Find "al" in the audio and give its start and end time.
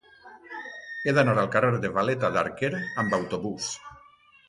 1.43-1.53